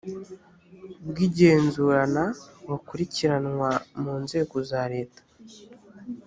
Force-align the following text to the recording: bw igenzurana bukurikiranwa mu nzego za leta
bw 1.07 1.15
igenzurana 1.27 2.25
bukurikiranwa 2.67 3.69
mu 4.01 4.13
nzego 4.23 4.55
za 4.69 4.81
leta 4.93 5.21